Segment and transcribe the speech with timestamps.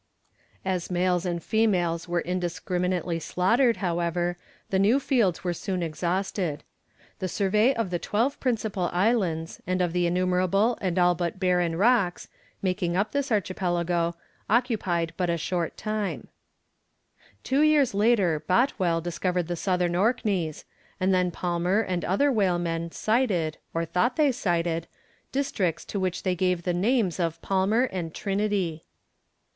[0.65, 4.35] As males and females were indiscriminately slaughtered, however,
[4.71, 6.63] the new fields were soon exhausted.
[7.19, 11.75] The survey of the twelve principal islands, and of the innumerable and all but barren
[11.75, 12.29] rocks,
[12.63, 14.15] making up this archipelago,
[14.49, 16.27] occupied but a short time.
[16.27, 20.65] [Illustration: Hunting sea elephants.] Two years later Botwell discovered the Southern Orkneys,
[20.99, 24.87] and then Palmer and other whalemen sighted, or thought they sighted,
[25.31, 28.85] districts to which they gave the names of Palmer and Trinity.